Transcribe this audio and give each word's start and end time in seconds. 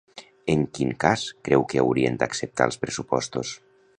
En 0.53 0.63
quin 0.77 0.93
cas 1.03 1.25
creu 1.49 1.67
que 1.73 1.83
haurien 1.83 2.19
d'acceptar 2.23 2.69
els 2.71 2.83
pressupostos? 2.87 3.55